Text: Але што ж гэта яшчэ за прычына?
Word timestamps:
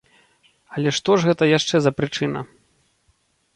Але 0.77 0.89
што 0.99 1.17
ж 1.19 1.29
гэта 1.29 1.43
яшчэ 1.57 1.75
за 1.87 1.91
прычына? 1.99 2.39